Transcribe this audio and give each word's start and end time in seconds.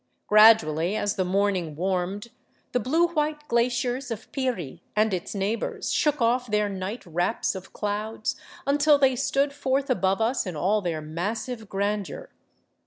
Gradually, 0.25 0.95
as 0.95 1.15
the 1.15 1.23
morning 1.23 1.75
warmed, 1.75 2.29
the 2.71 2.79
blue 2.79 3.09
white 3.09 3.47
glaciers 3.47 4.09
of 4.09 4.31
Piri 4.31 4.81
and 4.95 5.13
its 5.13 5.35
neighbors 5.35 5.93
shook 5.93 6.17
ofi' 6.17 6.49
their 6.49 6.67
night 6.69 7.05
wraps 7.05 7.53
of 7.53 7.71
clouds, 7.71 8.35
until 8.65 8.97
they 8.97 9.15
stood 9.15 9.53
forth 9.53 9.91
above 9.91 10.19
us 10.19 10.47
in 10.47 10.55
all 10.55 10.81
their 10.81 11.01
massive 11.01 11.69
grandeur. 11.69 12.31